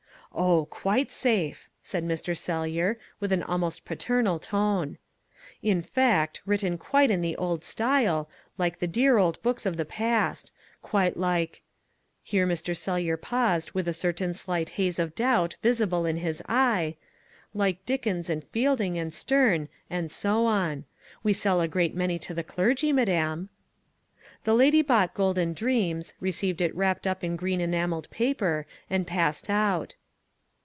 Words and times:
"Oh, 0.33 0.63
quite 0.67 1.11
safe," 1.11 1.67
said 1.83 2.05
Mr. 2.05 2.37
Sellyer, 2.37 2.97
with 3.19 3.33
an 3.33 3.43
almost 3.43 3.83
parental 3.83 4.39
tone, 4.39 4.97
"in 5.61 5.81
fact, 5.81 6.41
written 6.45 6.77
quite 6.77 7.11
in 7.11 7.19
the 7.19 7.35
old 7.35 7.65
style, 7.65 8.29
like 8.57 8.79
the 8.79 8.87
dear 8.87 9.17
old 9.17 9.41
books 9.43 9.65
of 9.65 9.75
the 9.75 9.83
past 9.83 10.53
quite 10.81 11.17
like" 11.17 11.63
here 12.23 12.47
Mr. 12.47 12.77
Sellyer 12.77 13.17
paused 13.17 13.71
with 13.71 13.89
a 13.89 13.93
certain 13.93 14.33
slight 14.33 14.69
haze 14.79 14.99
of 14.99 15.15
doubt 15.15 15.57
visible 15.61 16.05
in 16.05 16.15
his 16.15 16.41
eye 16.47 16.95
"like 17.53 17.85
Dickens 17.85 18.29
and 18.29 18.41
Fielding 18.45 18.97
and 18.97 19.13
Sterne 19.13 19.67
and 19.89 20.09
so 20.09 20.45
on. 20.45 20.85
We 21.23 21.33
sell 21.33 21.59
a 21.59 21.67
great 21.67 21.93
many 21.93 22.17
to 22.19 22.33
the 22.33 22.41
clergy, 22.41 22.93
madam." 22.93 23.49
The 24.45 24.53
lady 24.53 24.81
bought 24.81 25.13
Golden 25.13 25.51
Dreams, 25.51 26.13
received 26.21 26.61
it 26.61 26.73
wrapped 26.73 27.05
up 27.05 27.21
in 27.21 27.35
green 27.35 27.59
enamelled 27.59 28.09
paper, 28.11 28.65
and 28.89 29.05
passed 29.05 29.49
out. 29.49 29.95